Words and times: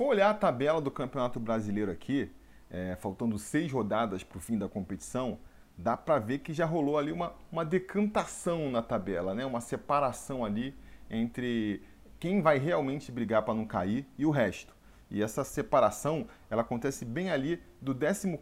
for 0.00 0.06
olhar 0.06 0.30
a 0.30 0.34
tabela 0.34 0.80
do 0.80 0.90
Campeonato 0.90 1.38
Brasileiro 1.38 1.92
aqui, 1.92 2.32
é, 2.70 2.96
faltando 2.96 3.38
seis 3.38 3.70
rodadas 3.70 4.24
para 4.24 4.38
o 4.38 4.40
fim 4.40 4.56
da 4.56 4.66
competição, 4.66 5.38
dá 5.76 5.94
para 5.94 6.18
ver 6.18 6.38
que 6.38 6.54
já 6.54 6.64
rolou 6.64 6.96
ali 6.96 7.12
uma, 7.12 7.34
uma 7.52 7.66
decantação 7.66 8.70
na 8.70 8.80
tabela, 8.80 9.34
né? 9.34 9.44
uma 9.44 9.60
separação 9.60 10.42
ali 10.42 10.74
entre 11.10 11.82
quem 12.18 12.40
vai 12.40 12.56
realmente 12.56 13.12
brigar 13.12 13.42
para 13.42 13.52
não 13.52 13.66
cair 13.66 14.06
e 14.16 14.24
o 14.24 14.30
resto. 14.30 14.74
E 15.10 15.22
essa 15.22 15.44
separação 15.44 16.26
ela 16.48 16.62
acontece 16.62 17.04
bem 17.04 17.30
ali 17.30 17.62
do 17.78 17.94
14 17.94 18.38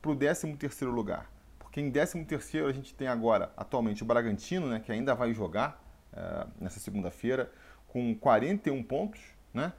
para 0.00 0.10
o 0.10 0.16
13 0.16 0.56
lugar. 0.86 1.30
Porque 1.58 1.82
em 1.82 1.90
13 1.90 2.24
a 2.66 2.72
gente 2.72 2.94
tem 2.94 3.08
agora, 3.08 3.52
atualmente, 3.58 4.02
o 4.02 4.06
Bragantino, 4.06 4.66
né, 4.66 4.80
que 4.80 4.90
ainda 4.90 5.14
vai 5.14 5.34
jogar 5.34 5.84
é, 6.14 6.46
nessa 6.58 6.80
segunda-feira, 6.80 7.52
com 7.88 8.14
41 8.14 8.82
pontos, 8.82 9.20
né? 9.52 9.74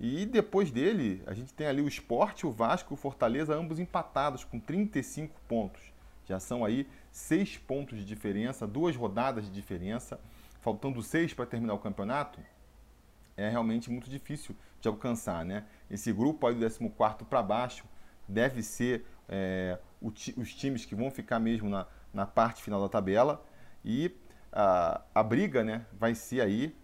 E 0.00 0.24
depois 0.24 0.70
dele, 0.70 1.22
a 1.26 1.34
gente 1.34 1.52
tem 1.52 1.66
ali 1.66 1.82
o 1.82 1.88
Sport, 1.88 2.44
o 2.44 2.50
Vasco 2.50 2.92
e 2.92 2.94
o 2.94 2.96
Fortaleza, 2.96 3.54
ambos 3.54 3.78
empatados 3.78 4.44
com 4.44 4.58
35 4.58 5.38
pontos. 5.46 5.82
Já 6.24 6.40
são 6.40 6.64
aí 6.64 6.88
seis 7.12 7.58
pontos 7.58 7.98
de 7.98 8.04
diferença, 8.04 8.66
duas 8.66 8.96
rodadas 8.96 9.44
de 9.44 9.50
diferença, 9.50 10.18
faltando 10.62 11.02
seis 11.02 11.34
para 11.34 11.44
terminar 11.44 11.74
o 11.74 11.78
campeonato. 11.78 12.40
É 13.36 13.50
realmente 13.50 13.90
muito 13.90 14.08
difícil 14.08 14.56
de 14.80 14.88
alcançar, 14.88 15.44
né? 15.44 15.66
Esse 15.90 16.10
grupo 16.14 16.46
aí 16.46 16.54
do 16.54 16.60
14 16.60 17.24
para 17.28 17.42
baixo 17.42 17.84
deve 18.26 18.62
ser 18.62 19.04
é, 19.28 19.78
os 20.00 20.54
times 20.54 20.86
que 20.86 20.94
vão 20.94 21.10
ficar 21.10 21.38
mesmo 21.38 21.68
na, 21.68 21.86
na 22.12 22.24
parte 22.24 22.62
final 22.62 22.80
da 22.80 22.88
tabela. 22.88 23.44
E 23.84 24.10
a, 24.50 25.02
a 25.14 25.22
briga 25.22 25.62
né, 25.62 25.84
vai 25.92 26.14
ser 26.14 26.40
aí, 26.40 26.74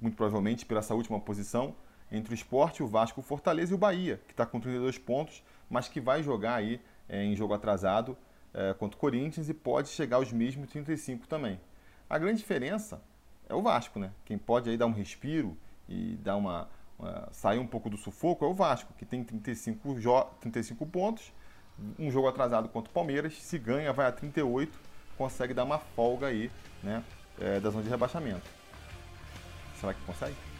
muito 0.00 0.16
provavelmente, 0.16 0.64
pela 0.64 0.78
essa 0.78 0.94
última 0.94 1.18
posição 1.18 1.74
entre 2.12 2.32
o 2.32 2.34
Esporte, 2.34 2.82
o 2.82 2.86
Vasco, 2.86 3.20
o 3.20 3.22
Fortaleza 3.22 3.72
e 3.72 3.74
o 3.74 3.78
Bahia, 3.78 4.20
que 4.26 4.32
está 4.32 4.44
com 4.44 4.60
32 4.60 4.98
pontos, 4.98 5.42
mas 5.68 5.88
que 5.88 6.00
vai 6.00 6.22
jogar 6.22 6.56
aí 6.56 6.80
é, 7.08 7.24
em 7.24 7.34
jogo 7.34 7.54
atrasado 7.54 8.16
é, 8.52 8.74
contra 8.74 8.96
o 8.96 9.00
Corinthians 9.00 9.48
e 9.48 9.54
pode 9.54 9.88
chegar 9.88 10.16
aos 10.16 10.30
mesmos 10.30 10.70
35 10.70 11.26
também. 11.26 11.58
A 12.08 12.18
grande 12.18 12.38
diferença 12.38 13.02
é 13.48 13.54
o 13.54 13.62
Vasco, 13.62 13.98
né? 13.98 14.12
Quem 14.26 14.36
pode 14.36 14.68
aí 14.68 14.76
dar 14.76 14.86
um 14.86 14.92
respiro 14.92 15.56
e 15.88 16.16
dar 16.22 16.36
uma, 16.36 16.68
uma 16.98 17.28
sair 17.32 17.58
um 17.58 17.66
pouco 17.66 17.88
do 17.88 17.96
sufoco 17.96 18.44
é 18.44 18.48
o 18.48 18.52
Vasco, 18.52 18.92
que 18.98 19.06
tem 19.06 19.24
35, 19.24 19.96
35 20.40 20.86
pontos, 20.86 21.32
um 21.98 22.10
jogo 22.10 22.28
atrasado 22.28 22.68
contra 22.68 22.90
o 22.90 22.92
Palmeiras, 22.92 23.42
se 23.42 23.58
ganha 23.58 23.92
vai 23.92 24.06
a 24.06 24.12
38, 24.12 24.78
consegue 25.16 25.54
dar 25.54 25.64
uma 25.64 25.78
folga 25.78 26.26
aí, 26.26 26.50
né, 26.82 27.02
é, 27.40 27.58
da 27.58 27.70
zona 27.70 27.82
de 27.82 27.88
rebaixamento. 27.88 28.48
Será 29.80 29.94
que 29.94 30.00
consegue? 30.02 30.51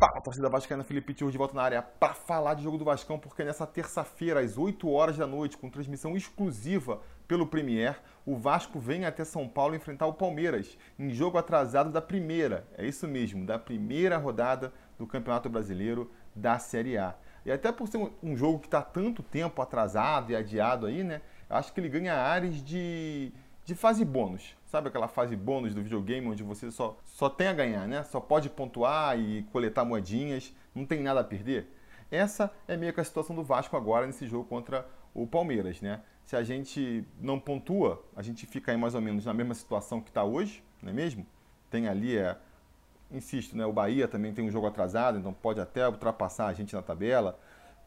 Fala, 0.00 0.18
torcida 0.22 0.48
vascaína, 0.48 0.82
Felipe 0.82 1.12
Tio 1.12 1.30
de 1.30 1.36
volta 1.36 1.54
na 1.54 1.62
área 1.62 1.82
para 1.82 2.14
falar 2.14 2.54
de 2.54 2.62
jogo 2.62 2.78
do 2.78 2.86
Vascão, 2.86 3.18
porque 3.18 3.44
nessa 3.44 3.66
terça-feira, 3.66 4.40
às 4.40 4.56
8 4.56 4.88
horas 4.88 5.18
da 5.18 5.26
noite, 5.26 5.58
com 5.58 5.68
transmissão 5.68 6.16
exclusiva 6.16 7.02
pelo 7.28 7.46
Premier, 7.46 8.00
o 8.24 8.34
Vasco 8.34 8.80
vem 8.80 9.04
até 9.04 9.26
São 9.26 9.46
Paulo 9.46 9.74
enfrentar 9.74 10.06
o 10.06 10.14
Palmeiras, 10.14 10.78
em 10.98 11.10
jogo 11.10 11.36
atrasado 11.36 11.92
da 11.92 12.00
primeira, 12.00 12.66
é 12.78 12.86
isso 12.86 13.06
mesmo, 13.06 13.44
da 13.44 13.58
primeira 13.58 14.16
rodada 14.16 14.72
do 14.98 15.06
Campeonato 15.06 15.50
Brasileiro 15.50 16.10
da 16.34 16.58
Série 16.58 16.96
A. 16.96 17.14
E 17.44 17.52
até 17.52 17.70
por 17.70 17.86
ser 17.86 17.98
um 18.22 18.34
jogo 18.34 18.58
que 18.58 18.68
está 18.68 18.80
tanto 18.80 19.22
tempo 19.22 19.60
atrasado 19.60 20.32
e 20.32 20.36
adiado 20.36 20.86
aí, 20.86 21.04
né, 21.04 21.20
acho 21.50 21.74
que 21.74 21.78
ele 21.78 21.90
ganha 21.90 22.14
áreas 22.14 22.64
de 22.64 23.34
de 23.70 23.74
fase 23.74 24.04
bônus. 24.04 24.56
Sabe 24.70 24.86
aquela 24.86 25.08
fase 25.08 25.34
bônus 25.34 25.74
do 25.74 25.82
videogame 25.82 26.28
onde 26.28 26.44
você 26.44 26.70
só, 26.70 26.96
só 27.04 27.28
tem 27.28 27.48
a 27.48 27.52
ganhar, 27.52 27.88
né? 27.88 28.04
Só 28.04 28.20
pode 28.20 28.48
pontuar 28.48 29.18
e 29.18 29.42
coletar 29.50 29.84
moedinhas, 29.84 30.54
não 30.72 30.86
tem 30.86 31.02
nada 31.02 31.18
a 31.18 31.24
perder? 31.24 31.66
Essa 32.08 32.52
é 32.68 32.76
meio 32.76 32.92
que 32.94 33.00
a 33.00 33.04
situação 33.04 33.34
do 33.34 33.42
Vasco 33.42 33.76
agora 33.76 34.06
nesse 34.06 34.28
jogo 34.28 34.44
contra 34.44 34.86
o 35.12 35.26
Palmeiras, 35.26 35.80
né? 35.80 36.00
Se 36.24 36.36
a 36.36 36.44
gente 36.44 37.04
não 37.20 37.40
pontua, 37.40 38.00
a 38.14 38.22
gente 38.22 38.46
fica 38.46 38.70
aí 38.70 38.78
mais 38.78 38.94
ou 38.94 39.00
menos 39.00 39.24
na 39.24 39.34
mesma 39.34 39.54
situação 39.54 40.00
que 40.00 40.08
está 40.08 40.22
hoje, 40.22 40.62
não 40.80 40.90
é 40.90 40.92
mesmo? 40.92 41.26
Tem 41.68 41.88
ali, 41.88 42.16
é, 42.16 42.36
insisto, 43.10 43.56
né? 43.56 43.66
O 43.66 43.72
Bahia 43.72 44.06
também 44.06 44.32
tem 44.32 44.44
um 44.44 44.52
jogo 44.52 44.68
atrasado, 44.68 45.18
então 45.18 45.32
pode 45.32 45.60
até 45.60 45.88
ultrapassar 45.88 46.46
a 46.46 46.52
gente 46.52 46.76
na 46.76 46.82
tabela 46.82 47.36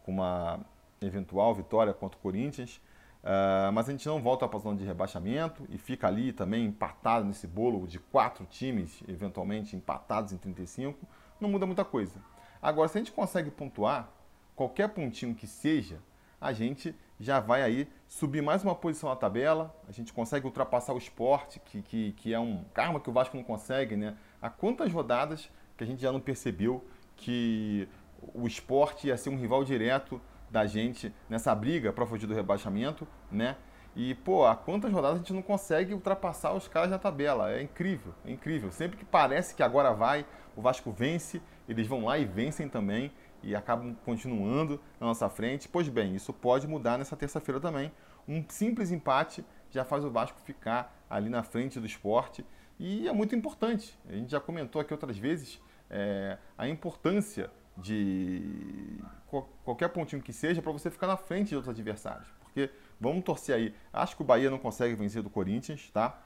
com 0.04 0.12
uma 0.12 0.60
eventual 1.02 1.56
vitória 1.56 1.94
contra 1.94 2.20
o 2.20 2.22
Corinthians. 2.22 2.82
Uh, 3.24 3.72
mas 3.72 3.88
a 3.88 3.92
gente 3.92 4.06
não 4.06 4.22
volta 4.22 4.46
para 4.48 4.60
a 4.60 4.62
zona 4.62 4.78
de 4.78 4.84
rebaixamento 4.84 5.66
e 5.70 5.78
fica 5.78 6.08
ali 6.08 6.34
também 6.34 6.66
empatado 6.66 7.26
nesse 7.26 7.48
bolo 7.48 7.88
de 7.88 7.98
quatro 7.98 8.46
times, 8.46 9.02
eventualmente 9.08 9.78
empatados 9.78 10.34
em 10.34 10.38
35, 10.38 11.08
não 11.40 11.48
muda 11.50 11.66
muita 11.66 11.86
coisa. 11.86 12.14
Agora, 12.62 12.90
se 12.90 12.98
a 12.98 13.02
gente 13.02 13.14
consegue 13.14 13.50
pontuar, 13.50 14.10
qualquer 14.56 14.90
pontinho 14.90 15.34
que 15.34 15.48
seja, 15.48 16.00
a 16.40 16.52
gente 16.52 16.94
já 17.18 17.40
vai 17.40 17.62
aí 17.62 17.88
subir 18.08 18.42
mais 18.42 18.62
uma 18.64 18.76
posição 18.76 19.10
na 19.10 19.16
tabela, 19.16 19.74
a 19.88 19.92
gente 19.94 20.12
consegue 20.12 20.46
ultrapassar 20.46 20.94
o 20.94 20.98
esporte, 20.98 21.62
que, 21.62 21.82
que, 21.82 22.12
que 22.12 22.34
é 22.34 22.40
um 22.40 22.66
karma 22.74 23.00
que 23.00 23.10
o 23.10 23.14
Vasco 23.14 23.38
não 23.38 23.44
consegue, 23.44 23.96
né? 23.96 24.18
Há 24.42 24.50
quantas 24.50 24.92
rodadas 24.92 25.50
que 25.78 25.84
a 25.84 25.88
gente 25.88 26.02
já 26.02 26.12
não 26.12 26.20
percebeu 26.20 26.86
que 27.16 27.88
o 28.34 28.46
esporte 28.46 29.08
ia 29.08 29.18
ser 29.18 29.30
um 29.30 29.38
rival 29.38 29.64
direto 29.64 30.20
da 30.54 30.68
gente 30.68 31.12
nessa 31.28 31.54
briga 31.56 31.92
para 31.92 32.06
fugir 32.06 32.28
do 32.28 32.34
rebaixamento, 32.36 33.08
né? 33.32 33.58
E, 33.96 34.14
pô, 34.14 34.46
há 34.46 34.56
quantas 34.56 34.92
rodadas 34.92 35.18
a 35.18 35.20
gente 35.20 35.34
não 35.34 35.42
consegue 35.42 35.94
ultrapassar 35.94 36.54
os 36.54 36.68
caras 36.68 36.92
na 36.92 37.00
tabela? 37.00 37.52
É 37.52 37.62
incrível, 37.62 38.14
é 38.24 38.32
incrível. 38.32 38.72
Sempre 38.72 38.98
que 38.98 39.06
parece 39.06 39.56
que 39.56 39.64
agora 39.64 39.92
vai, 39.94 40.26
o 40.56 40.62
Vasco 40.62 40.92
vence, 40.92 41.42
eles 41.68 41.88
vão 41.88 42.06
lá 42.06 42.20
e 42.20 42.26
vencem 42.26 42.70
também 42.70 43.12
e 43.42 43.56
acabam 43.56 43.96
continuando 44.06 44.80
na 45.00 45.08
nossa 45.08 45.28
frente. 45.28 45.68
Pois 45.68 45.90
bem, 45.90 46.16
isso 46.16 46.32
pode 46.32 46.68
mudar 46.68 46.98
nessa 47.00 47.16
terça-feira 47.16 47.60
também. 47.60 47.92
Um 48.28 48.44
simples 48.48 48.92
empate 48.92 49.44
já 49.72 49.84
faz 49.84 50.06
o 50.06 50.12
Vasco 50.12 50.40
ficar 50.42 50.96
ali 51.10 51.30
na 51.30 51.42
frente 51.42 51.80
do 51.80 51.86
esporte 51.86 52.46
e 52.80 53.08
é 53.08 53.12
muito 53.12 53.36
importante. 53.36 53.98
A 54.08 54.14
gente 54.14 54.32
já 54.32 54.40
comentou 54.40 54.82
aqui 54.82 54.94
outras 54.94 55.18
vezes 55.18 55.60
é, 55.90 56.38
a 56.58 56.68
importância 56.68 57.50
de 57.78 59.00
qualquer 59.42 59.90
pontinho 59.90 60.22
que 60.22 60.34
seja 60.34 60.62
para 60.62 60.72
você 60.72 60.90
ficar 60.90 61.08
na 61.08 61.18
frente 61.18 61.50
de 61.50 61.56
outros 61.56 61.74
adversários. 61.74 62.28
Porque 62.42 62.70
vamos 63.00 63.24
torcer 63.24 63.56
aí. 63.56 63.76
Acho 63.92 64.16
que 64.16 64.22
o 64.22 64.26
Bahia 64.26 64.50
não 64.50 64.60
consegue 64.60 64.96
vencer 64.96 65.22
do 65.22 65.30
Corinthians, 65.30 65.90
tá? 65.92 66.22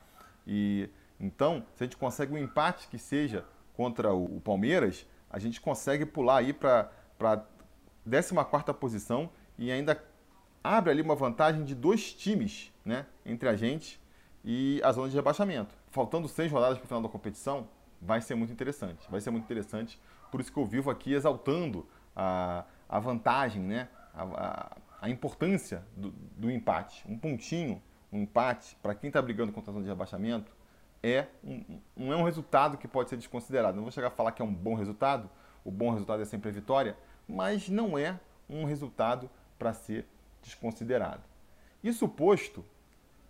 E 0.46 0.90
então, 1.20 1.66
se 1.76 1.84
a 1.84 1.86
gente 1.86 1.98
consegue 1.98 2.34
um 2.34 2.38
empate 2.38 2.88
que 2.88 2.98
seja 2.98 3.46
contra 3.76 4.14
o 4.14 4.40
Palmeiras, 4.42 5.06
a 5.30 5.40
gente 5.40 5.60
consegue 5.60 6.06
pular 6.06 6.38
aí 6.38 6.54
para 6.54 6.92
a 7.22 8.46
14 8.46 8.74
posição 8.80 9.30
e 9.58 9.72
ainda 9.72 10.02
abre 10.64 10.92
ali 10.92 11.02
uma 11.02 11.16
vantagem 11.16 11.64
de 11.64 11.74
dois 11.74 12.14
times, 12.14 12.72
né, 12.84 13.06
entre 13.26 13.50
a 13.50 13.56
gente 13.56 14.00
e 14.44 14.80
a 14.84 14.92
zona 14.92 15.10
de 15.10 15.16
rebaixamento. 15.16 15.74
Faltando 15.90 16.28
seis 16.28 16.52
rodadas 16.52 16.78
para 16.78 16.86
o 16.86 16.88
final 16.88 17.02
da 17.02 17.10
competição, 17.10 17.68
vai 18.02 18.22
ser 18.22 18.36
muito 18.36 18.54
interessante. 18.54 19.10
Vai 19.10 19.20
ser 19.22 19.32
muito 19.32 19.46
interessante 19.46 20.00
por 20.32 20.42
isso 20.42 20.52
que 20.52 20.60
eu 20.60 20.66
vivo 20.66 20.90
aqui 20.90 21.14
exaltando 21.14 21.86
a, 22.16 22.66
a 22.90 23.00
vantagem, 23.00 23.62
né? 23.62 23.90
a, 24.14 24.24
a, 24.24 24.78
a 25.02 25.10
importância 25.10 25.84
do, 25.96 26.12
do, 26.12 26.50
empate. 26.50 27.04
Um 27.08 27.18
pontinho, 27.18 27.82
um 28.12 28.22
empate, 28.22 28.76
para 28.82 28.96
quem 28.96 29.10
está 29.10 29.22
brigando 29.22 29.52
contra 29.52 29.72
a 29.72 29.74
zona 29.74 29.84
de 29.84 29.90
rebaixamento, 29.90 30.52
é 31.04 31.28
um, 31.44 31.80
não 31.96 32.12
é 32.12 32.16
um 32.16 32.24
resultado 32.24 32.78
que 32.78 32.88
pode 32.88 33.10
ser 33.10 33.18
desconsiderado. 33.18 33.76
Não 33.76 33.84
vou 33.84 33.92
chegar 33.92 34.08
a 34.08 34.12
falar 34.12 34.32
que 34.32 34.42
é 34.42 34.46
um 34.46 34.54
bom 34.54 34.74
resultado, 34.74 35.30
o 35.64 35.72
bom 35.72 35.92
resultado 35.92 36.22
é 36.22 36.26
sempre 36.26 36.50
a 36.50 36.52
vitória, 36.52 36.98
mas 37.28 37.70
não 37.70 37.98
é 37.98 38.20
um 38.50 38.66
resultado 38.66 39.30
para 39.60 39.74
ser 39.74 40.08
desconsiderado. 40.42 41.22
Isso 41.84 42.08
posto, 42.08 42.66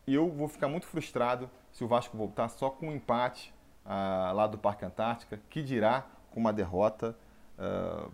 eu 0.08 0.30
vou 0.32 0.48
ficar 0.48 0.68
muito 0.68 0.88
frustrado 0.88 1.50
se 1.72 1.84
o 1.84 1.88
Vasco 1.88 2.16
voltar 2.16 2.48
só 2.50 2.70
com 2.70 2.88
um 2.88 2.92
empate 2.94 3.54
ah, 3.86 4.32
lá 4.34 4.48
do 4.48 4.58
Parque 4.58 4.86
Antártica, 4.86 5.42
que 5.50 5.62
dirá 5.62 6.06
com 6.32 6.40
uma 6.40 6.54
derrota. 6.54 7.18
Uh, 7.58 8.12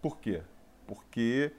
por 0.00 0.18
quê? 0.18 0.42
Porque 0.90 1.52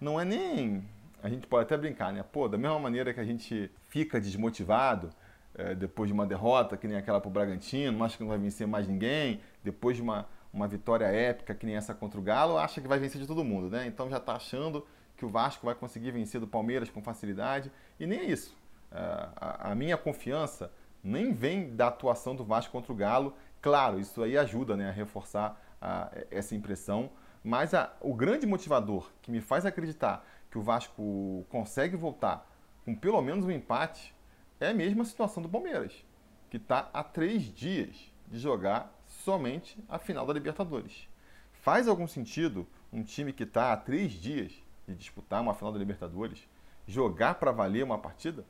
não 0.00 0.18
é 0.18 0.24
nem. 0.24 0.82
A 1.22 1.28
gente 1.28 1.46
pode 1.46 1.64
até 1.64 1.76
brincar, 1.76 2.10
né? 2.10 2.22
Pô, 2.22 2.48
da 2.48 2.56
mesma 2.56 2.78
maneira 2.78 3.12
que 3.12 3.20
a 3.20 3.24
gente 3.24 3.70
fica 3.88 4.18
desmotivado 4.18 5.10
é, 5.54 5.74
depois 5.74 6.08
de 6.08 6.14
uma 6.14 6.24
derrota, 6.24 6.74
que 6.76 6.88
nem 6.88 6.96
aquela 6.96 7.20
para 7.20 7.28
o 7.28 7.30
Bragantino, 7.30 8.02
acha 8.02 8.16
que 8.16 8.22
não 8.22 8.30
vai 8.30 8.38
vencer 8.38 8.66
mais 8.66 8.88
ninguém, 8.88 9.40
depois 9.62 9.96
de 9.96 10.02
uma, 10.02 10.26
uma 10.52 10.66
vitória 10.66 11.04
épica, 11.04 11.54
que 11.54 11.66
nem 11.66 11.76
essa 11.76 11.92
contra 11.92 12.18
o 12.18 12.22
Galo, 12.22 12.56
acha 12.56 12.80
que 12.80 12.88
vai 12.88 12.98
vencer 12.98 13.20
de 13.20 13.26
todo 13.26 13.44
mundo, 13.44 13.68
né? 13.68 13.86
Então 13.86 14.08
já 14.08 14.16
está 14.16 14.36
achando 14.36 14.86
que 15.16 15.24
o 15.26 15.28
Vasco 15.28 15.66
vai 15.66 15.74
conseguir 15.74 16.12
vencer 16.12 16.40
do 16.40 16.46
Palmeiras 16.46 16.88
com 16.88 17.02
facilidade, 17.02 17.70
e 18.00 18.06
nem 18.06 18.20
é 18.20 18.24
isso. 18.24 18.56
Uh, 18.90 19.28
a, 19.36 19.72
a 19.72 19.74
minha 19.74 19.98
confiança 19.98 20.72
nem 21.04 21.34
vem 21.34 21.74
da 21.74 21.88
atuação 21.88 22.34
do 22.34 22.44
Vasco 22.44 22.72
contra 22.72 22.92
o 22.92 22.96
Galo, 22.96 23.34
Claro, 23.60 23.98
isso 23.98 24.22
aí 24.22 24.38
ajuda 24.38 24.76
né, 24.76 24.88
a 24.88 24.92
reforçar 24.92 25.60
a, 25.80 26.10
essa 26.30 26.54
impressão, 26.54 27.10
mas 27.42 27.74
a, 27.74 27.92
o 28.00 28.14
grande 28.14 28.46
motivador 28.46 29.10
que 29.22 29.30
me 29.30 29.40
faz 29.40 29.64
acreditar 29.64 30.24
que 30.50 30.58
o 30.58 30.62
Vasco 30.62 31.46
consegue 31.48 31.96
voltar 31.96 32.48
com 32.84 32.94
pelo 32.94 33.20
menos 33.20 33.44
um 33.44 33.50
empate 33.50 34.14
é 34.60 34.68
a 34.68 35.04
situação 35.04 35.42
do 35.42 35.48
Palmeiras. 35.48 36.04
que 36.50 36.56
está 36.56 36.88
a 36.94 37.04
três 37.04 37.42
dias 37.42 38.10
de 38.26 38.38
jogar 38.38 38.90
somente 39.06 39.78
a 39.88 39.98
final 39.98 40.24
da 40.24 40.32
Libertadores. 40.32 41.06
Faz 41.52 41.86
algum 41.86 42.06
sentido 42.06 42.66
um 42.92 43.02
time 43.02 43.32
que 43.32 43.42
está 43.42 43.72
a 43.72 43.76
três 43.76 44.12
dias 44.12 44.52
de 44.86 44.94
disputar 44.94 45.42
uma 45.42 45.54
final 45.54 45.72
da 45.72 45.78
Libertadores 45.78 46.48
jogar 46.86 47.34
para 47.34 47.52
valer 47.52 47.84
uma 47.84 47.98
partida? 47.98 48.44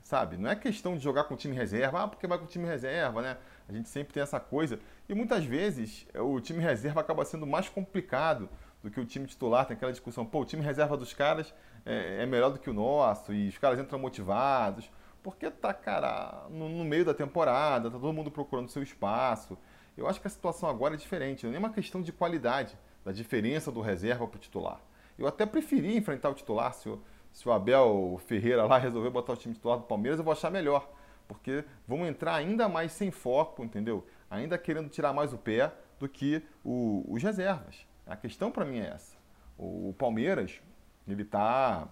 Sabe? 0.00 0.38
Não 0.38 0.48
é 0.48 0.56
questão 0.56 0.96
de 0.96 1.02
jogar 1.02 1.24
com 1.24 1.34
o 1.34 1.36
time 1.36 1.54
reserva, 1.54 2.04
ah, 2.04 2.08
porque 2.08 2.26
vai 2.26 2.38
com 2.38 2.44
o 2.44 2.48
time 2.48 2.66
reserva, 2.66 3.20
né? 3.20 3.36
A 3.68 3.72
gente 3.72 3.90
sempre 3.90 4.14
tem 4.14 4.22
essa 4.22 4.40
coisa. 4.40 4.80
E 5.08 5.14
muitas 5.14 5.44
vezes 5.44 6.06
o 6.14 6.38
time 6.38 6.60
reserva 6.60 7.00
acaba 7.00 7.24
sendo 7.24 7.46
mais 7.46 7.66
complicado 7.68 8.48
do 8.82 8.90
que 8.90 9.00
o 9.00 9.06
time 9.06 9.26
titular. 9.26 9.64
Tem 9.64 9.74
aquela 9.74 9.90
discussão, 9.90 10.26
pô, 10.26 10.40
o 10.40 10.44
time 10.44 10.62
reserva 10.62 10.98
dos 10.98 11.14
caras 11.14 11.54
é, 11.86 12.22
é 12.22 12.26
melhor 12.26 12.50
do 12.50 12.58
que 12.58 12.68
o 12.68 12.74
nosso 12.74 13.32
e 13.32 13.48
os 13.48 13.56
caras 13.56 13.78
entram 13.78 13.98
motivados. 13.98 14.90
Porque 15.22 15.50
tá, 15.50 15.72
cara, 15.72 16.46
no, 16.50 16.68
no, 16.68 16.84
meio 16.84 17.04
da 17.04 17.14
temporada, 17.14 17.90
tá 17.90 17.98
todo 17.98 18.12
mundo 18.12 18.30
procurando 18.30 18.68
seu 18.68 18.82
espaço. 18.82 19.56
Eu 19.96 20.06
acho 20.06 20.20
que 20.20 20.26
a 20.26 20.30
situação 20.30 20.68
agora 20.68 20.94
é 20.94 20.96
diferente, 20.96 21.46
não 21.46 21.54
é 21.54 21.58
uma 21.58 21.72
questão 21.72 22.00
de 22.02 22.12
qualidade, 22.12 22.78
da 23.04 23.10
diferença 23.10 23.72
do 23.72 23.80
reserva 23.80 24.26
para 24.26 24.36
o 24.36 24.40
titular. 24.40 24.80
Eu 25.18 25.26
até 25.26 25.44
preferia 25.44 25.96
enfrentar 25.96 26.28
o 26.28 26.34
titular 26.34 26.72
se 26.74 26.88
o, 26.88 27.00
se 27.32 27.48
o 27.48 27.52
Abel 27.52 28.20
Ferreira 28.26 28.64
lá 28.64 28.78
resolver 28.78 29.10
botar 29.10 29.32
o 29.32 29.36
time 29.36 29.54
titular 29.54 29.78
do 29.78 29.84
Palmeiras, 29.84 30.18
eu 30.18 30.24
vou 30.24 30.32
achar 30.32 30.50
melhor. 30.50 30.88
Porque 31.26 31.64
vamos 31.86 32.08
entrar 32.08 32.34
ainda 32.34 32.68
mais 32.68 32.92
sem 32.92 33.10
foco, 33.10 33.64
entendeu? 33.64 34.06
Ainda 34.30 34.58
querendo 34.58 34.88
tirar 34.88 35.12
mais 35.12 35.32
o 35.32 35.38
pé 35.38 35.72
do 35.98 36.08
que 36.08 36.42
o, 36.64 37.04
os 37.08 37.22
reservas. 37.22 37.86
A 38.06 38.16
questão 38.16 38.50
para 38.50 38.64
mim 38.64 38.78
é 38.78 38.88
essa. 38.88 39.16
O, 39.56 39.90
o 39.90 39.94
Palmeiras, 39.98 40.60
ele 41.06 41.22
está, 41.22 41.88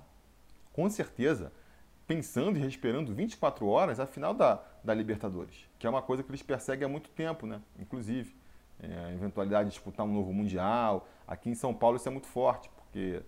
com 0.73 0.89
certeza, 0.89 1.53
pensando 2.07 2.59
e 2.59 2.63
respirando 2.63 3.13
24 3.15 3.67
horas 3.67 3.99
a 3.99 4.07
final 4.07 4.33
da, 4.33 4.63
da 4.83 4.95
Libertadores, 4.95 5.69
que 5.79 5.87
é 5.87 5.91
uma 5.91 6.03
coisa 6.03 6.23
que 6.23 6.31
eles 6.31 6.43
perseguem 6.43 6.87
há 6.87 6.89
muito 6.89 7.11
tempo, 7.11 7.47
né? 7.47 7.61
Inclusive, 7.79 8.35
é, 8.81 9.07
a 9.07 9.13
eventualidade 9.13 9.71
de 9.71 9.75
disputar 9.75 10.07
um 10.07 10.13
novo 10.13 10.33
Mundial. 10.33 11.09
Aqui 11.27 11.51
em 11.51 11.55
São 11.55 11.75
Paulo 11.75 11.97
isso 11.97 12.09
é 12.09 12.13
muito 12.13 12.29
forte, 12.29 12.71
porque 12.77 13.23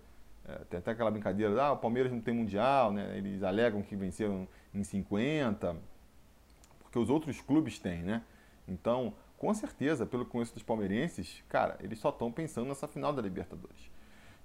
é, 0.47 0.55
tem 0.69 0.79
até 0.79 0.91
aquela 0.91 1.11
brincadeira, 1.11 1.61
ah, 1.61 1.71
o 1.73 1.77
Palmeiras 1.77 2.11
não 2.11 2.21
tem 2.21 2.33
Mundial, 2.33 2.91
né? 2.91 3.17
Eles 3.17 3.43
alegam 3.43 3.81
que 3.81 3.95
venceram 3.95 4.47
em 4.73 4.83
50, 4.83 5.75
porque 6.79 6.97
os 6.97 7.09
outros 7.09 7.41
clubes 7.41 7.79
têm, 7.79 8.01
né? 8.03 8.23
Então, 8.69 9.13
com 9.37 9.53
certeza, 9.53 10.05
pelo 10.05 10.25
conheço 10.25 10.53
dos 10.53 10.63
palmeirenses, 10.63 11.43
cara, 11.49 11.77
eles 11.81 11.99
só 11.99 12.09
estão 12.09 12.31
pensando 12.31 12.67
nessa 12.67 12.87
final 12.87 13.11
da 13.11 13.21
Libertadores. 13.21 13.89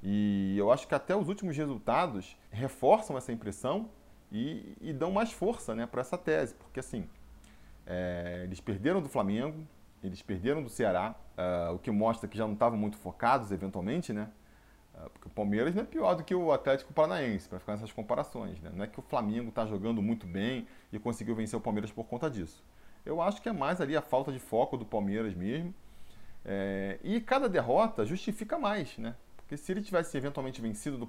E 0.03 0.57
eu 0.59 0.71
acho 0.71 0.87
que 0.87 0.95
até 0.95 1.17
os 1.17 1.29
últimos 1.29 1.57
resultados 1.57 2.37
reforçam 2.51 3.17
essa 3.17 3.33
impressão 3.33 3.89
e, 4.31 4.77
e 4.81 4.93
dão 4.93 5.11
mais 5.11 5.33
força 5.33 5.75
né, 5.75 5.87
para 5.87 6.01
essa 6.01 6.19
tese, 6.19 6.55
porque 6.55 6.81
assim, 6.81 7.09
é, 7.87 8.43
eles 8.45 8.61
perderam 8.61 9.01
do 9.01 9.09
Flamengo, 9.09 9.67
eles 10.03 10.21
perderam 10.21 10.63
do 10.63 10.69
Ceará, 10.69 11.15
uh, 11.39 11.75
o 11.75 11.79
que 11.79 11.91
mostra 11.91 12.29
que 12.29 12.37
já 12.37 12.45
não 12.45 12.53
estavam 12.53 12.79
muito 12.79 12.97
focados 12.99 13.51
eventualmente, 13.51 14.13
né? 14.13 14.29
Uh, 14.95 15.11
porque 15.11 15.29
o 15.29 15.31
Palmeiras 15.31 15.75
não 15.75 15.83
é 15.83 15.87
pior 15.87 16.15
do 16.15 16.23
que 16.23 16.35
o 16.35 16.53
Atlético 16.53 16.93
Paranaense, 16.93 17.49
para 17.49 17.59
ficar 17.59 17.73
nessas 17.73 17.91
comparações. 17.91 18.61
Né? 18.61 18.71
Não 18.75 18.85
é 18.85 18.87
que 18.87 18.99
o 18.99 19.03
Flamengo 19.03 19.49
está 19.49 19.67
jogando 19.67 20.03
muito 20.03 20.27
bem 20.27 20.67
e 20.93 20.99
conseguiu 20.99 21.35
vencer 21.35 21.59
o 21.59 21.63
Palmeiras 21.63 21.91
por 21.91 22.05
conta 22.05 22.31
disso. 22.31 22.63
Eu 23.05 23.21
acho 23.21 23.43
que 23.43 23.49
é 23.49 23.53
mais 23.53 23.81
ali 23.81 23.97
a 23.97 24.03
falta 24.03 24.33
de 24.33 24.39
foco 24.39 24.77
do 24.77 24.85
Palmeiras 24.85 25.35
mesmo. 25.35 25.75
É, 26.45 26.99
e 27.03 27.21
cada 27.21 27.49
derrota 27.49 28.05
justifica 28.05 28.59
mais, 28.59 28.97
né? 28.99 29.15
Porque 29.37 29.57
se 29.57 29.73
ele 29.73 29.83
tivesse 29.83 30.17
eventualmente 30.17 30.61
vencido 30.61 30.97
do, 30.97 31.09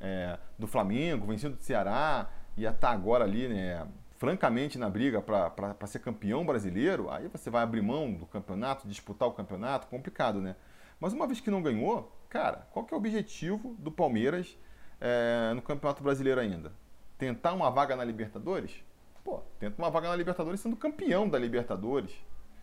é, 0.00 0.38
do 0.58 0.66
Flamengo, 0.66 1.26
vencido 1.26 1.56
do 1.56 1.62
Ceará, 1.62 2.28
ia 2.56 2.70
estar 2.70 2.88
tá 2.88 2.92
agora 2.92 3.24
ali, 3.24 3.48
né, 3.48 3.86
francamente 4.18 4.78
na 4.78 4.88
briga 4.88 5.20
para 5.20 5.86
ser 5.86 6.00
campeão 6.00 6.44
brasileiro, 6.44 7.10
aí 7.10 7.28
você 7.28 7.50
vai 7.50 7.62
abrir 7.62 7.82
mão 7.82 8.12
do 8.12 8.26
campeonato, 8.26 8.86
disputar 8.86 9.28
o 9.28 9.32
campeonato, 9.32 9.86
complicado, 9.88 10.40
né? 10.40 10.56
Mas 11.00 11.12
uma 11.12 11.26
vez 11.26 11.40
que 11.40 11.50
não 11.50 11.62
ganhou, 11.62 12.16
cara, 12.28 12.68
qual 12.70 12.84
que 12.84 12.94
é 12.94 12.96
o 12.96 12.98
objetivo 12.98 13.74
do 13.78 13.90
Palmeiras 13.90 14.56
é, 15.00 15.52
no 15.54 15.62
Campeonato 15.62 16.02
Brasileiro 16.02 16.40
ainda? 16.40 16.72
Tentar 17.18 17.52
uma 17.52 17.68
vaga 17.70 17.96
na 17.96 18.04
Libertadores? 18.04 18.84
Pô, 19.24 19.40
tenta 19.58 19.80
uma 19.80 19.90
vaga 19.90 20.08
na 20.08 20.16
Libertadores 20.16 20.60
sendo 20.60 20.76
campeão 20.76 21.28
da 21.28 21.38
Libertadores. 21.38 22.12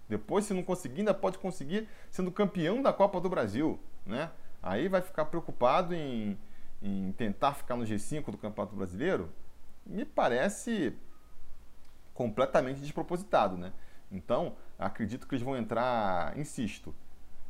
Depois, 0.07 0.45
se 0.45 0.53
não 0.53 0.63
conseguir, 0.63 1.01
ainda 1.01 1.13
pode 1.13 1.38
conseguir 1.38 1.88
sendo 2.09 2.31
campeão 2.31 2.81
da 2.81 2.91
Copa 2.91 3.21
do 3.21 3.29
Brasil, 3.29 3.79
né? 4.06 4.31
Aí 4.61 4.88
vai 4.88 5.01
ficar 5.01 5.25
preocupado 5.25 5.94
em, 5.94 6.38
em 6.81 7.11
tentar 7.13 7.53
ficar 7.53 7.75
no 7.75 7.83
G5 7.85 8.31
do 8.31 8.38
Campeonato 8.38 8.75
Brasileiro? 8.75 9.31
Me 9.85 10.03
parece 10.03 10.95
completamente 12.13 12.81
despropositado, 12.81 13.56
né? 13.56 13.71
Então, 14.11 14.56
acredito 14.77 15.27
que 15.27 15.35
eles 15.35 15.45
vão 15.45 15.56
entrar, 15.56 16.38
insisto, 16.38 16.94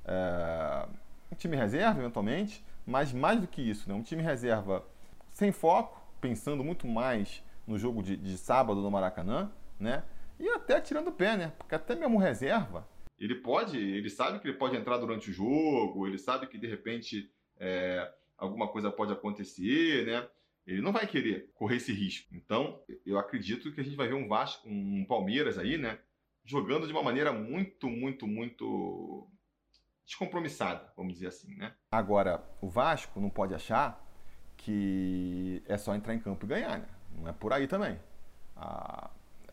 é, 0.05 0.87
um 1.31 1.35
time 1.35 1.55
reserva, 1.55 1.99
eventualmente, 1.99 2.63
mas 2.85 3.13
mais 3.13 3.39
do 3.39 3.47
que 3.47 3.61
isso, 3.61 3.87
né? 3.87 3.95
um 3.95 4.01
time 4.01 4.21
reserva 4.21 4.83
sem 5.31 5.51
foco, 5.51 6.01
pensando 6.19 6.63
muito 6.63 6.87
mais 6.87 7.43
no 7.69 7.77
jogo 7.77 8.03
de, 8.03 8.17
de 8.17 8.37
sábado 8.37 8.81
no 8.81 8.91
Maracanã, 8.91 9.51
né? 9.79 10.03
E 10.39 10.47
até 10.49 10.81
tirando 10.81 11.09
o 11.09 11.13
pé, 11.13 11.37
né? 11.37 11.53
Porque 11.57 11.75
até 11.75 11.95
mesmo 11.95 12.17
reserva, 12.17 12.87
ele 13.19 13.35
pode, 13.35 13.77
ele 13.77 14.09
sabe 14.09 14.39
que 14.39 14.47
ele 14.47 14.57
pode 14.57 14.77
entrar 14.77 14.97
durante 14.97 15.29
o 15.29 15.33
jogo, 15.33 16.07
ele 16.07 16.17
sabe 16.17 16.47
que 16.47 16.57
de 16.57 16.67
repente 16.67 17.29
é, 17.59 18.09
alguma 18.37 18.67
coisa 18.69 18.89
pode 18.89 19.11
acontecer, 19.11 20.05
né? 20.05 20.27
Ele 20.65 20.81
não 20.81 20.93
vai 20.93 21.05
querer 21.05 21.51
correr 21.53 21.77
esse 21.77 21.91
risco. 21.91 22.33
Então, 22.33 22.81
eu 23.05 23.17
acredito 23.17 23.71
que 23.73 23.81
a 23.81 23.83
gente 23.83 23.95
vai 23.95 24.07
ver 24.07 24.13
um 24.13 24.27
Vasco, 24.27 24.69
um 24.69 25.03
Palmeiras 25.05 25.57
aí, 25.57 25.77
né? 25.77 25.99
Jogando 26.45 26.87
de 26.87 26.93
uma 26.93 27.03
maneira 27.03 27.33
muito, 27.33 27.89
muito, 27.89 28.25
muito 28.25 29.27
descompromissada, 30.05 30.91
vamos 30.95 31.13
dizer 31.13 31.27
assim, 31.27 31.55
né? 31.55 31.73
Agora, 31.91 32.43
o 32.61 32.69
Vasco 32.69 33.19
não 33.19 33.29
pode 33.29 33.53
achar 33.53 34.05
que 34.55 35.61
é 35.67 35.77
só 35.77 35.93
entrar 35.93 36.13
em 36.13 36.19
campo 36.19 36.45
e 36.45 36.49
ganhar, 36.49 36.79
né? 36.79 36.87
Não 37.17 37.27
é 37.27 37.33
por 37.33 37.53
aí 37.53 37.67
também. 37.67 37.99
A, 38.55 39.09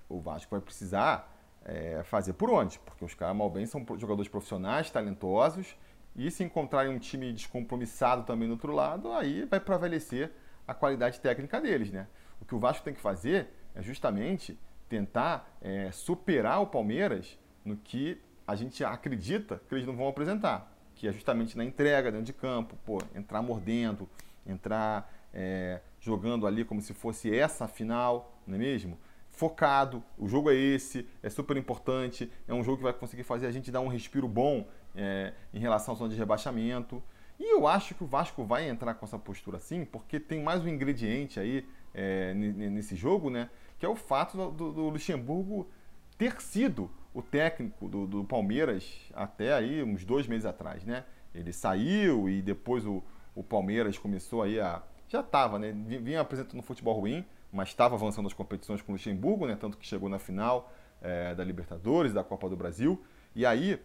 o 0.08 0.20
Vasco 0.20 0.50
vai 0.50 0.60
precisar 0.60 1.32
é, 1.64 2.02
fazer 2.04 2.34
por 2.34 2.50
onde? 2.50 2.78
Porque 2.80 3.04
os 3.04 3.14
caras, 3.14 3.36
mal 3.36 3.50
bem, 3.50 3.66
são 3.66 3.84
jogadores 3.98 4.28
profissionais, 4.28 4.90
talentosos, 4.90 5.76
e 6.14 6.30
se 6.30 6.42
encontrarem 6.42 6.94
um 6.94 6.98
time 6.98 7.32
descompromissado 7.32 8.22
também 8.22 8.48
do 8.48 8.52
outro 8.52 8.72
lado, 8.72 9.12
aí 9.12 9.44
vai 9.44 9.60
prevalecer 9.60 10.32
a 10.66 10.72
qualidade 10.72 11.20
técnica 11.20 11.60
deles, 11.60 11.90
né? 11.90 12.06
O 12.40 12.44
que 12.44 12.54
o 12.54 12.58
Vasco 12.58 12.84
tem 12.84 12.94
que 12.94 13.00
fazer 13.00 13.48
é 13.74 13.82
justamente 13.82 14.58
tentar 14.88 15.56
é, 15.60 15.90
superar 15.90 16.62
o 16.62 16.66
Palmeiras 16.66 17.38
no 17.64 17.76
que 17.76 18.20
a 18.46 18.54
gente 18.54 18.84
acredita 18.84 19.60
que 19.68 19.74
eles 19.74 19.86
não 19.86 19.96
vão 19.96 20.08
apresentar, 20.08 20.72
que 20.94 21.08
é 21.08 21.12
justamente 21.12 21.56
na 21.56 21.64
entrega 21.64 22.10
dentro 22.10 22.26
de 22.26 22.32
campo, 22.32 22.76
pô, 22.84 22.98
entrar 23.14 23.42
mordendo, 23.42 24.08
entrar 24.46 25.12
é, 25.38 25.80
jogando 26.00 26.46
ali 26.46 26.64
como 26.64 26.80
se 26.80 26.94
fosse 26.94 27.32
essa 27.36 27.68
final, 27.68 28.40
não 28.46 28.54
é 28.54 28.58
mesmo? 28.58 28.98
Focado, 29.30 30.02
o 30.16 30.26
jogo 30.26 30.50
é 30.50 30.54
esse, 30.54 31.06
é 31.22 31.28
super 31.28 31.58
importante, 31.58 32.32
é 32.48 32.54
um 32.54 32.64
jogo 32.64 32.78
que 32.78 32.82
vai 32.82 32.94
conseguir 32.94 33.22
fazer 33.22 33.46
a 33.46 33.50
gente 33.50 33.70
dar 33.70 33.82
um 33.82 33.88
respiro 33.88 34.26
bom 34.26 34.66
é, 34.94 35.34
em 35.52 35.58
relação 35.58 35.92
à 35.92 35.96
zona 35.98 36.10
de 36.10 36.16
rebaixamento. 36.16 37.02
E 37.38 37.52
eu 37.54 37.68
acho 37.68 37.94
que 37.94 38.02
o 38.02 38.06
Vasco 38.06 38.42
vai 38.44 38.66
entrar 38.66 38.94
com 38.94 39.04
essa 39.04 39.18
postura 39.18 39.58
assim, 39.58 39.84
porque 39.84 40.18
tem 40.18 40.42
mais 40.42 40.64
um 40.64 40.68
ingrediente 40.68 41.38
aí 41.38 41.68
é, 41.92 42.32
nesse 42.32 42.96
jogo, 42.96 43.28
né? 43.28 43.50
Que 43.78 43.84
é 43.84 43.88
o 43.90 43.94
fato 43.94 44.50
do, 44.50 44.72
do 44.72 44.88
Luxemburgo 44.88 45.68
ter 46.16 46.40
sido 46.40 46.90
o 47.12 47.20
técnico 47.20 47.90
do, 47.90 48.06
do, 48.06 48.24
Palmeiras 48.24 48.90
até 49.12 49.52
aí 49.52 49.82
uns 49.82 50.02
dois 50.02 50.26
meses 50.26 50.46
atrás, 50.46 50.82
né? 50.82 51.04
Ele 51.34 51.52
saiu 51.52 52.26
e 52.26 52.40
depois 52.40 52.86
o, 52.86 53.04
o 53.34 53.44
Palmeiras 53.44 53.98
começou 53.98 54.42
aí 54.42 54.58
a 54.58 54.82
já 55.08 55.20
estava, 55.20 55.58
né? 55.58 55.72
Vinha 55.72 56.20
apresentando 56.20 56.62
futebol 56.62 56.98
ruim, 56.98 57.24
mas 57.52 57.68
estava 57.68 57.94
avançando 57.94 58.26
as 58.26 58.32
competições 58.32 58.82
com 58.82 58.92
o 58.92 58.94
Luxemburgo, 58.94 59.46
né? 59.46 59.56
Tanto 59.56 59.76
que 59.76 59.86
chegou 59.86 60.08
na 60.08 60.18
final 60.18 60.72
é, 61.00 61.34
da 61.34 61.44
Libertadores, 61.44 62.12
da 62.12 62.24
Copa 62.24 62.48
do 62.48 62.56
Brasil. 62.56 63.02
E 63.34 63.46
aí, 63.46 63.80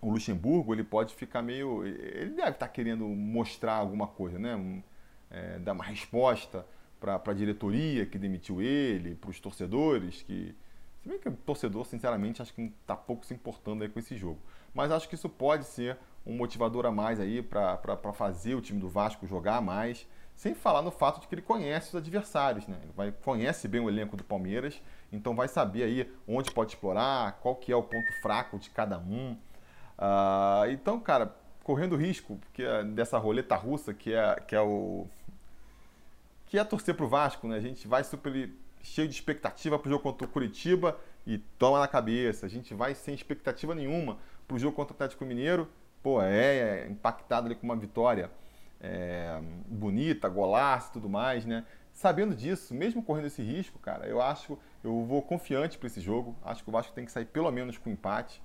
o 0.00 0.10
Luxemburgo, 0.10 0.74
ele 0.74 0.84
pode 0.84 1.14
ficar 1.14 1.42
meio... 1.42 1.84
Ele 1.86 2.30
deve 2.30 2.50
estar 2.50 2.52
tá 2.52 2.68
querendo 2.68 3.06
mostrar 3.06 3.74
alguma 3.74 4.06
coisa, 4.06 4.38
né? 4.38 4.54
Um, 4.54 4.82
é, 5.30 5.58
dar 5.58 5.72
uma 5.72 5.84
resposta 5.84 6.66
para 7.00 7.20
a 7.24 7.32
diretoria 7.34 8.06
que 8.06 8.18
demitiu 8.18 8.62
ele, 8.62 9.14
para 9.14 9.30
os 9.30 9.40
torcedores 9.40 10.22
que... 10.22 10.54
Se 11.02 11.08
bem 11.08 11.18
que 11.18 11.28
o 11.28 11.32
torcedor, 11.32 11.84
sinceramente, 11.84 12.40
acho 12.40 12.54
que 12.54 12.72
está 12.80 12.96
pouco 12.96 13.26
se 13.26 13.34
importando 13.34 13.82
aí 13.82 13.90
com 13.90 13.98
esse 13.98 14.16
jogo. 14.16 14.38
Mas 14.72 14.90
acho 14.90 15.06
que 15.06 15.14
isso 15.14 15.28
pode 15.28 15.66
ser 15.66 15.98
um 16.24 16.34
motivador 16.34 16.86
a 16.86 16.90
mais 16.90 17.20
aí 17.20 17.42
para 17.42 18.12
fazer 18.14 18.54
o 18.54 18.60
time 18.62 18.80
do 18.80 18.88
Vasco 18.88 19.26
jogar 19.26 19.60
mais. 19.60 20.08
Sem 20.34 20.54
falar 20.54 20.82
no 20.82 20.90
fato 20.90 21.20
de 21.20 21.28
que 21.28 21.34
ele 21.34 21.42
conhece 21.42 21.88
os 21.88 21.94
adversários, 21.94 22.66
né? 22.66 22.76
Ele 22.82 22.92
vai, 22.94 23.12
conhece 23.12 23.68
bem 23.68 23.80
o 23.80 23.88
elenco 23.88 24.16
do 24.16 24.24
Palmeiras, 24.24 24.82
então 25.12 25.34
vai 25.34 25.48
saber 25.48 25.84
aí 25.84 26.12
onde 26.26 26.50
pode 26.50 26.72
explorar, 26.72 27.38
qual 27.40 27.54
que 27.54 27.70
é 27.70 27.76
o 27.76 27.82
ponto 27.82 28.12
fraco 28.20 28.58
de 28.58 28.68
cada 28.70 28.98
um. 28.98 29.32
Uh, 29.96 30.70
então, 30.70 30.98
cara, 30.98 31.34
correndo 31.62 31.96
risco 31.96 32.36
porque 32.36 32.62
é 32.62 32.84
dessa 32.84 33.16
roleta 33.16 33.56
russa 33.56 33.94
que 33.94 34.12
é, 34.12 34.34
que 34.46 34.54
é 34.54 34.60
o 34.60 35.06
que 36.46 36.58
é 36.58 36.64
torcer 36.64 36.94
pro 36.94 37.08
Vasco, 37.08 37.48
né? 37.48 37.56
A 37.56 37.60
gente 37.60 37.88
vai 37.88 38.04
super 38.04 38.50
cheio 38.82 39.08
de 39.08 39.14
expectativa 39.14 39.78
pro 39.78 39.90
jogo 39.90 40.02
contra 40.02 40.26
o 40.26 40.30
Curitiba 40.30 40.96
e 41.26 41.38
toma 41.38 41.80
na 41.80 41.88
cabeça. 41.88 42.46
A 42.46 42.48
gente 42.48 42.74
vai 42.74 42.94
sem 42.94 43.14
expectativa 43.14 43.74
nenhuma 43.74 44.18
para 44.46 44.56
o 44.56 44.58
jogo 44.58 44.76
contra 44.76 44.92
o 44.92 44.94
Atlético 44.94 45.24
Mineiro. 45.24 45.68
Pô, 46.02 46.20
é, 46.20 46.82
é 46.82 46.88
impactado 46.88 47.46
ali 47.46 47.54
com 47.54 47.64
uma 47.64 47.74
vitória 47.74 48.30
é, 48.84 49.40
bonita, 49.66 50.28
golaço 50.28 50.90
e 50.90 50.92
tudo 50.92 51.08
mais, 51.08 51.46
né? 51.46 51.64
Sabendo 51.92 52.34
disso, 52.34 52.74
mesmo 52.74 53.02
correndo 53.02 53.26
esse 53.26 53.42
risco, 53.42 53.78
cara, 53.78 54.06
eu 54.06 54.20
acho, 54.20 54.58
eu 54.82 55.04
vou 55.04 55.22
confiante 55.22 55.78
para 55.78 55.86
esse 55.86 56.00
jogo. 56.00 56.36
Acho 56.42 56.62
que 56.62 56.68
o 56.68 56.72
Vasco 56.72 56.92
tem 56.92 57.04
que 57.04 57.12
sair 57.12 57.24
pelo 57.24 57.50
menos 57.50 57.78
com 57.78 57.88
empate. 57.88 58.42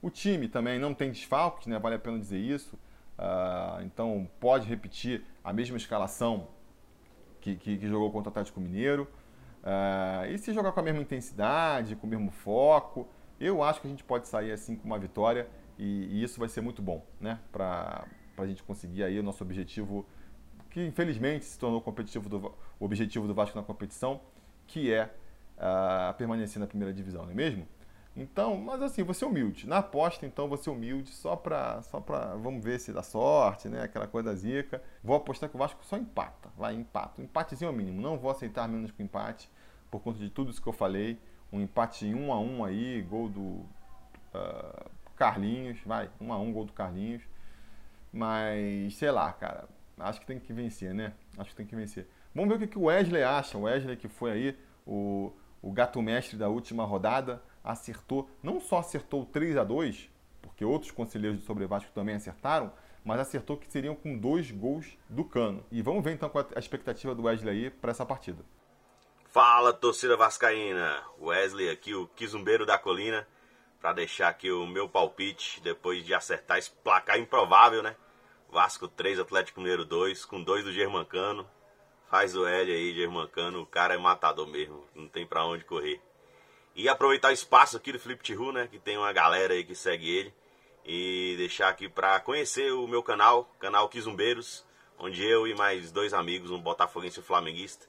O 0.00 0.08
time 0.08 0.48
também 0.48 0.78
não 0.78 0.94
tem 0.94 1.10
desfalques, 1.10 1.66
né? 1.66 1.78
Vale 1.78 1.96
a 1.96 1.98
pena 1.98 2.18
dizer 2.18 2.38
isso. 2.38 2.76
Uh, 3.18 3.82
então 3.84 4.28
pode 4.40 4.66
repetir 4.66 5.24
a 5.44 5.52
mesma 5.52 5.76
escalação 5.76 6.48
que, 7.40 7.56
que, 7.56 7.76
que 7.76 7.88
jogou 7.88 8.10
contra 8.10 8.30
o 8.30 8.32
Atlético 8.32 8.60
Mineiro. 8.60 9.08
Uh, 9.62 10.26
e 10.32 10.38
se 10.38 10.52
jogar 10.52 10.72
com 10.72 10.80
a 10.80 10.82
mesma 10.82 11.02
intensidade, 11.02 11.96
com 11.96 12.06
o 12.06 12.10
mesmo 12.10 12.30
foco, 12.30 13.08
eu 13.38 13.62
acho 13.62 13.80
que 13.80 13.86
a 13.88 13.90
gente 13.90 14.04
pode 14.04 14.26
sair 14.26 14.52
assim 14.52 14.74
com 14.74 14.86
uma 14.86 14.98
vitória 14.98 15.48
e, 15.78 16.06
e 16.06 16.22
isso 16.22 16.38
vai 16.38 16.48
ser 16.48 16.60
muito 16.60 16.80
bom, 16.80 17.04
né? 17.20 17.38
Para 17.50 18.06
a 18.36 18.46
gente 18.46 18.62
conseguir 18.62 19.04
aí 19.04 19.18
o 19.18 19.22
nosso 19.22 19.42
objetivo, 19.42 20.06
que 20.70 20.84
infelizmente 20.84 21.44
se 21.44 21.58
tornou 21.58 21.80
competitivo 21.80 22.28
do, 22.28 22.54
o 22.78 22.84
objetivo 22.84 23.26
do 23.26 23.34
Vasco 23.34 23.56
na 23.56 23.64
competição, 23.64 24.20
que 24.66 24.92
é 24.92 25.14
uh, 25.56 26.14
permanecer 26.14 26.60
na 26.60 26.66
primeira 26.66 26.92
divisão, 26.92 27.24
não 27.24 27.32
é 27.32 27.34
mesmo? 27.34 27.66
Então, 28.14 28.58
mas 28.58 28.82
assim, 28.82 29.02
você 29.02 29.24
humilde. 29.24 29.66
Na 29.66 29.78
aposta, 29.78 30.26
então, 30.26 30.46
você 30.46 30.68
humilde, 30.68 31.10
só 31.10 31.34
pra, 31.34 31.80
só 31.82 31.98
pra. 31.98 32.34
Vamos 32.36 32.62
ver 32.62 32.78
se 32.78 32.92
dá 32.92 33.02
sorte, 33.02 33.68
né? 33.68 33.82
Aquela 33.82 34.06
coisa 34.06 34.30
da 34.30 34.34
zica. 34.36 34.82
Vou 35.02 35.16
apostar 35.16 35.48
que 35.48 35.56
o 35.56 35.58
Vasco 35.58 35.82
só 35.84 35.96
empata. 35.96 36.50
Vai, 36.56 36.74
empata. 36.74 37.20
Um 37.20 37.24
empatezinho 37.24 37.70
ao 37.70 37.76
mínimo. 37.76 38.02
Não 38.02 38.18
vou 38.18 38.30
aceitar 38.30 38.68
menos 38.68 38.90
que 38.90 39.02
o 39.02 39.04
empate, 39.04 39.48
por 39.90 40.00
conta 40.00 40.18
de 40.18 40.28
tudo 40.28 40.50
isso 40.50 40.60
que 40.60 40.68
eu 40.68 40.74
falei. 40.74 41.18
Um 41.50 41.60
empate 41.60 42.06
em 42.06 42.14
um 42.14 42.32
a 42.32 42.38
um 42.38 42.64
aí, 42.64 43.00
gol 43.02 43.30
do 43.30 43.40
uh, 43.40 44.90
Carlinhos. 45.16 45.80
Vai, 45.86 46.10
um 46.20 46.32
a 46.34 46.38
um, 46.38 46.52
gol 46.52 46.66
do 46.66 46.72
Carlinhos. 46.72 47.22
Mas, 48.12 48.96
sei 48.96 49.10
lá, 49.10 49.32
cara. 49.32 49.68
Acho 49.98 50.20
que 50.20 50.26
tem 50.26 50.38
que 50.38 50.52
vencer, 50.52 50.92
né? 50.92 51.12
Acho 51.38 51.50
que 51.50 51.56
tem 51.56 51.66
que 51.66 51.76
vencer. 51.76 52.08
Vamos 52.34 52.58
ver 52.58 52.64
o 52.64 52.68
que 52.68 52.78
o 52.78 52.84
Wesley 52.84 53.22
acha. 53.22 53.56
O 53.56 53.62
Wesley 53.62 53.96
que 53.96 54.08
foi 54.08 54.30
aí 54.32 54.58
o, 54.86 55.32
o 55.60 55.70
gato 55.70 56.02
mestre 56.02 56.36
da 56.36 56.48
última 56.48 56.84
rodada 56.84 57.42
acertou, 57.62 58.28
não 58.42 58.60
só 58.60 58.78
acertou 58.78 59.24
3 59.24 59.56
a 59.56 59.64
2 59.64 60.10
porque 60.42 60.64
outros 60.64 60.90
conselheiros 60.90 61.38
do 61.38 61.44
Sobre 61.44 61.66
Vasco 61.66 61.90
também 61.92 62.16
acertaram, 62.16 62.72
mas 63.04 63.20
acertou 63.20 63.56
que 63.56 63.70
seriam 63.70 63.94
com 63.94 64.18
dois 64.18 64.50
gols 64.50 64.98
do 65.08 65.24
Cano. 65.24 65.64
E 65.70 65.80
vamos 65.80 66.04
ver 66.04 66.12
então 66.12 66.28
qual 66.28 66.44
é 66.44 66.48
a 66.56 66.58
expectativa 66.58 67.14
do 67.14 67.22
Wesley 67.22 67.50
aí 67.50 67.70
para 67.70 67.92
essa 67.92 68.04
partida. 68.04 68.44
Fala, 69.30 69.72
torcida 69.72 70.16
vascaína. 70.16 71.02
Wesley 71.20 71.70
aqui, 71.70 71.94
o 71.94 72.06
quizumbeiro 72.08 72.66
da 72.66 72.76
colina, 72.76 73.26
para 73.82 73.94
deixar 73.94 74.28
aqui 74.28 74.48
o 74.52 74.64
meu 74.64 74.88
palpite 74.88 75.60
depois 75.60 76.06
de 76.06 76.14
acertar 76.14 76.56
esse 76.56 76.70
placar 76.70 77.18
improvável, 77.18 77.82
né? 77.82 77.96
Vasco 78.48 78.86
3, 78.86 79.18
Atlético 79.18 79.60
Mineiro 79.60 79.84
2, 79.84 80.24
com 80.24 80.40
dois 80.40 80.62
do 80.62 80.72
Germancano. 80.72 81.50
Faz 82.08 82.36
o 82.36 82.46
L 82.46 82.72
aí, 82.72 82.94
Germancano, 82.94 83.60
o 83.60 83.66
cara 83.66 83.94
é 83.94 83.98
matador 83.98 84.46
mesmo, 84.46 84.86
não 84.94 85.08
tem 85.08 85.26
para 85.26 85.44
onde 85.44 85.64
correr. 85.64 86.00
E 86.76 86.88
aproveitar 86.88 87.28
o 87.28 87.32
espaço 87.32 87.76
aqui 87.76 87.90
do 87.90 87.98
Felipe 87.98 88.22
Tihu, 88.22 88.52
né? 88.52 88.68
Que 88.68 88.78
tem 88.78 88.96
uma 88.96 89.12
galera 89.12 89.52
aí 89.52 89.64
que 89.64 89.74
segue 89.74 90.08
ele. 90.08 90.34
E 90.84 91.34
deixar 91.36 91.68
aqui 91.68 91.88
para 91.88 92.20
conhecer 92.20 92.72
o 92.72 92.86
meu 92.86 93.02
canal, 93.02 93.44
canal 93.58 93.88
Quizumbeiros, 93.88 94.64
onde 94.96 95.24
eu 95.24 95.46
e 95.46 95.54
mais 95.54 95.90
dois 95.90 96.14
amigos, 96.14 96.50
um 96.50 96.60
botafoguense 96.60 97.18
e 97.18 97.20
um 97.20 97.24
flamenguista, 97.24 97.86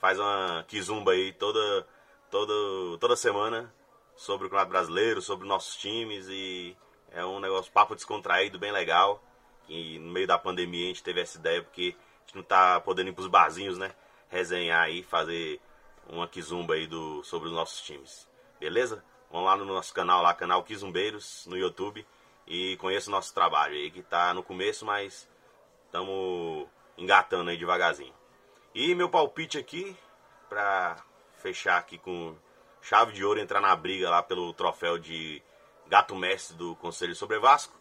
faz 0.00 0.18
uma 0.18 0.64
quizumba 0.66 1.12
aí 1.12 1.32
toda, 1.32 1.86
toda, 2.30 2.98
toda 2.98 3.16
semana 3.16 3.72
sobre 4.16 4.46
o 4.46 4.50
Campeonato 4.50 4.70
Brasileiro, 4.70 5.20
sobre 5.20 5.46
nossos 5.46 5.76
times 5.76 6.26
e 6.28 6.76
é 7.10 7.24
um 7.24 7.38
negócio 7.38 7.70
papo 7.70 7.94
descontraído, 7.94 8.58
bem 8.58 8.72
legal. 8.72 9.22
E 9.68 9.98
no 9.98 10.12
meio 10.12 10.26
da 10.26 10.38
pandemia 10.38 10.84
a 10.84 10.88
gente 10.88 11.02
teve 11.02 11.20
essa 11.20 11.38
ideia 11.38 11.62
porque 11.62 11.94
a 11.98 12.20
gente 12.26 12.36
não 12.36 12.42
tá 12.42 12.80
podendo 12.80 13.10
ir 13.10 13.12
pros 13.12 13.26
barzinhos, 13.26 13.78
né? 13.78 13.92
Resenhar 14.28 14.82
aí, 14.82 15.02
fazer 15.02 15.60
uma 16.08 16.26
quizumba 16.26 16.74
aí 16.74 16.86
do, 16.86 17.22
sobre 17.22 17.48
os 17.48 17.54
nossos 17.54 17.80
times. 17.82 18.28
Beleza? 18.58 19.04
Vamos 19.30 19.46
lá 19.46 19.56
no 19.56 19.64
nosso 19.64 19.92
canal, 19.92 20.22
lá, 20.22 20.32
canal 20.32 20.62
Quizumbeiros, 20.62 21.46
no 21.46 21.56
YouTube. 21.56 22.06
E 22.46 22.76
conheça 22.76 23.10
o 23.10 23.12
nosso 23.12 23.34
trabalho 23.34 23.74
aí, 23.74 23.90
que 23.90 24.02
tá 24.02 24.32
no 24.32 24.42
começo, 24.42 24.84
mas 24.84 25.28
estamos 25.84 26.68
engatando 26.96 27.50
aí 27.50 27.56
devagarzinho. 27.56 28.14
E 28.74 28.94
meu 28.94 29.08
palpite 29.08 29.58
aqui, 29.58 29.96
pra 30.48 30.96
fechar 31.34 31.78
aqui 31.78 31.98
com 31.98 32.36
chave 32.80 33.12
de 33.12 33.24
ouro, 33.24 33.40
entrar 33.40 33.60
na 33.60 33.74
briga 33.74 34.10
lá 34.10 34.22
pelo 34.22 34.52
troféu 34.52 34.98
de 34.98 35.42
gato 35.86 36.14
mestre 36.14 36.56
do 36.56 36.74
Conselho 36.76 37.14
sobre 37.14 37.38
Vasco. 37.38 37.74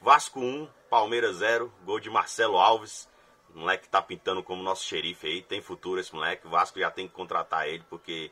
Vasco 0.00 0.40
1, 0.40 0.68
Palmeiras 0.88 1.36
0, 1.36 1.72
gol 1.84 2.00
de 2.00 2.10
Marcelo 2.10 2.56
Alves. 2.56 3.08
O 3.54 3.58
moleque 3.58 3.88
tá 3.88 4.00
pintando 4.00 4.42
como 4.42 4.62
nosso 4.62 4.84
xerife 4.84 5.26
aí, 5.26 5.42
tem 5.42 5.60
futuro 5.60 6.00
esse 6.00 6.14
moleque. 6.14 6.46
Vasco 6.46 6.78
já 6.78 6.90
tem 6.90 7.06
que 7.08 7.14
contratar 7.14 7.68
ele, 7.68 7.84
porque 7.90 8.30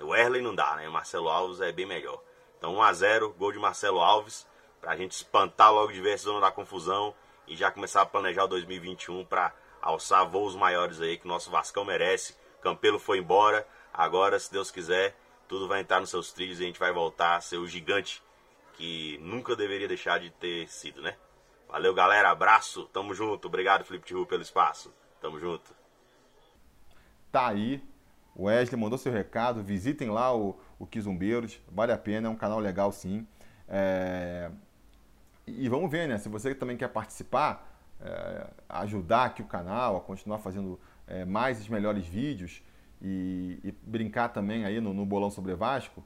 o 0.00 0.14
Erley 0.14 0.40
não 0.40 0.54
dá, 0.54 0.76
né? 0.76 0.88
Marcelo 0.88 1.28
Alves 1.28 1.60
é 1.60 1.72
bem 1.72 1.86
melhor. 1.86 2.22
Então 2.58 2.76
1x0, 2.76 3.32
gol 3.34 3.52
de 3.52 3.58
Marcelo 3.58 4.00
Alves, 4.00 4.46
pra 4.80 4.96
gente 4.96 5.12
espantar 5.12 5.72
logo 5.72 5.92
de 5.92 6.00
vez 6.00 6.20
a 6.20 6.24
zona 6.24 6.40
da 6.40 6.50
confusão 6.50 7.14
e 7.46 7.56
já 7.56 7.70
começar 7.70 8.02
a 8.02 8.06
planejar 8.06 8.44
o 8.44 8.48
2021 8.48 9.24
para 9.24 9.52
alçar 9.80 10.28
voos 10.28 10.54
maiores 10.54 11.00
aí 11.00 11.18
que 11.18 11.24
o 11.24 11.28
nosso 11.28 11.50
Vascão 11.50 11.84
merece. 11.84 12.36
Campelo 12.60 12.98
foi 12.98 13.18
embora, 13.18 13.66
agora, 13.92 14.38
se 14.38 14.50
Deus 14.50 14.70
quiser, 14.70 15.16
tudo 15.52 15.68
vai 15.68 15.82
entrar 15.82 16.00
nos 16.00 16.08
seus 16.08 16.32
trilhos 16.32 16.60
e 16.60 16.62
a 16.62 16.66
gente 16.66 16.80
vai 16.80 16.90
voltar 16.94 17.36
a 17.36 17.40
ser 17.42 17.58
o 17.58 17.66
gigante 17.66 18.22
que 18.72 19.18
nunca 19.20 19.54
deveria 19.54 19.86
deixar 19.86 20.18
de 20.18 20.30
ter 20.30 20.66
sido, 20.66 21.02
né? 21.02 21.14
Valeu, 21.68 21.92
galera. 21.92 22.30
Abraço. 22.30 22.86
Tamo 22.86 23.12
junto. 23.12 23.48
Obrigado, 23.48 23.84
Felipe 23.84 24.06
Tihu, 24.06 24.24
pelo 24.24 24.40
espaço. 24.40 24.90
Tamo 25.20 25.38
junto. 25.38 25.74
Tá 27.30 27.48
aí. 27.48 27.84
O 28.34 28.44
Wesley 28.44 28.80
mandou 28.80 28.96
seu 28.96 29.12
recado. 29.12 29.62
Visitem 29.62 30.08
lá 30.08 30.34
o, 30.34 30.58
o 30.78 30.86
Kizumbeiros. 30.86 31.60
Vale 31.70 31.92
a 31.92 31.98
pena. 31.98 32.28
É 32.28 32.30
um 32.30 32.36
canal 32.36 32.58
legal, 32.58 32.90
sim. 32.90 33.28
É... 33.68 34.50
E 35.46 35.68
vamos 35.68 35.90
ver, 35.90 36.08
né? 36.08 36.16
Se 36.16 36.30
você 36.30 36.54
também 36.54 36.78
quer 36.78 36.88
participar, 36.88 37.78
é... 38.00 38.46
ajudar 38.70 39.26
aqui 39.26 39.42
o 39.42 39.46
canal 39.46 39.98
a 39.98 40.00
continuar 40.00 40.38
fazendo 40.38 40.80
é, 41.06 41.26
mais 41.26 41.66
e 41.66 41.70
melhores 41.70 42.06
vídeos 42.06 42.62
e, 43.02 43.58
e, 43.64 43.72
brincar 43.82 44.28
também 44.28 44.64
aí 44.64 44.80
no, 44.80 44.94
no 44.94 45.04
Bolão 45.04 45.28
Sobre 45.28 45.54
Vasco, 45.54 46.04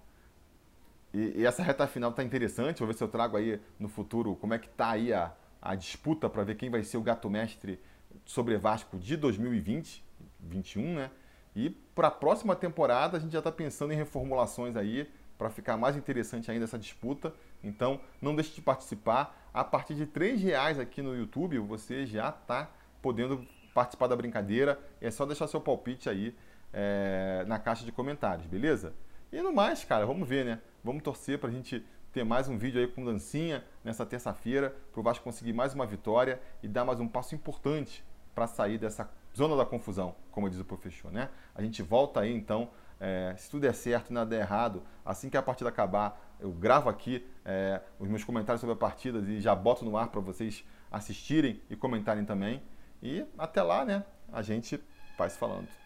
e, 1.13 1.41
e, 1.41 1.47
essa 1.47 1.63
reta 1.63 1.87
final 1.87 2.13
tá 2.13 2.23
interessante. 2.23 2.79
Vou 2.79 2.89
ver 2.89 2.95
se 2.95 3.03
eu 3.03 3.09
trago 3.09 3.37
aí 3.37 3.61
no 3.79 3.89
futuro 3.89 4.35
como 4.37 4.55
é 4.55 4.59
que 4.59 4.69
tá 4.69 4.91
aí 4.91 5.13
a, 5.13 5.33
a 5.63 5.75
disputa 5.75 6.29
para 6.29 6.43
ver 6.45 6.57
quem 6.57 6.71
vai 6.71 6.83
ser 6.83 6.97
o 6.97 7.03
gato 7.03 7.31
mestre 7.31 7.81
sobre 8.25 8.57
Vasco 8.57 8.99
de 8.99 9.17
2020, 9.17 10.05
21, 10.41 10.95
né? 10.95 11.11
E 11.55 11.71
para 11.71 12.09
a 12.09 12.11
próxima 12.11 12.55
temporada 12.55 13.17
a 13.17 13.21
gente 13.21 13.33
já 13.33 13.39
está 13.39 13.51
pensando 13.51 13.93
em 13.93 13.97
reformulações 13.97 14.77
aí 14.77 15.11
para 15.39 15.49
ficar 15.49 15.77
mais 15.77 15.97
interessante 15.97 16.51
ainda 16.51 16.65
essa 16.65 16.79
disputa. 16.79 17.33
Então 17.63 18.01
não 18.21 18.35
deixe 18.35 18.55
de 18.55 18.61
participar. 18.61 19.49
A 19.55 19.65
partir 19.65 19.95
de 19.95 20.05
R$ 20.05 20.37
reais 20.37 20.79
aqui 20.79 21.01
no 21.01 21.17
YouTube 21.17 21.59
você 21.61 22.05
já 22.05 22.29
está 22.29 22.71
podendo 23.01 23.47
participar 23.73 24.07
da 24.07 24.17
brincadeira. 24.17 24.79
É 25.01 25.11
só 25.11 25.25
deixar 25.25 25.47
seu 25.47 25.61
palpite 25.61 26.11
aí 26.11 26.37
é, 26.73 27.45
na 27.47 27.59
caixa 27.59 27.85
de 27.85 27.93
comentários, 27.93 28.47
beleza? 28.47 28.95
E 29.33 29.41
no 29.41 29.53
mais, 29.53 29.85
cara, 29.85 30.07
vamos 30.07 30.29
ver, 30.29 30.45
né? 30.45 30.61
Vamos 30.83 31.03
torcer 31.03 31.39
para 31.39 31.49
a 31.49 31.53
gente 31.53 31.85
ter 32.13 32.25
mais 32.25 32.49
um 32.49 32.57
vídeo 32.57 32.81
aí 32.81 32.87
com 32.87 33.05
dancinha 33.05 33.65
nessa 33.85 34.07
terça-feira, 34.07 34.75
para 34.93 35.01
o 35.01 35.03
Vasco 35.03 35.23
conseguir 35.23 35.53
mais 35.53 35.75
uma 35.75 35.85
vitória 35.85 36.41
e 36.63 36.69
dar 36.69 36.85
mais 36.85 37.01
um 37.01 37.07
passo 37.07 37.35
importante 37.35 38.05
para 38.35 38.47
sair 38.47 38.79
dessa 38.79 39.11
zona 39.37 39.57
da 39.57 39.67
confusão, 39.67 40.15
como 40.31 40.49
diz 40.49 40.59
o 40.59 40.65
professor, 40.65 41.13
né? 41.13 41.29
A 41.55 41.63
gente 41.63 41.83
volta 41.83 42.21
aí 42.21 42.33
então, 42.35 42.71
é, 42.99 43.35
se 43.37 43.51
tudo 43.51 43.63
der 43.63 43.75
certo 43.75 44.13
nada 44.13 44.31
der 44.31 44.41
errado, 44.41 44.83
assim 45.05 45.29
que 45.29 45.37
a 45.37 45.43
partida 45.43 45.69
acabar, 45.69 46.37
eu 46.41 46.51
gravo 46.51 46.89
aqui 46.89 47.27
é, 47.45 47.81
os 47.99 48.09
meus 48.09 48.25
comentários 48.25 48.61
sobre 48.61 48.75
a 48.75 48.79
partida 48.79 49.19
e 49.19 49.41
já 49.41 49.55
boto 49.55 49.85
no 49.85 49.97
ar 49.97 50.09
para 50.09 50.21
vocês 50.21 50.65
assistirem 50.91 51.61
e 51.69 51.77
comentarem 51.77 52.25
também. 52.25 52.63
E 53.03 53.27
até 53.37 53.63
lá, 53.63 53.85
né? 53.85 54.05
A 54.33 54.41
gente 54.43 54.83
vai 55.19 55.29
se 55.29 55.37
falando. 55.37 55.86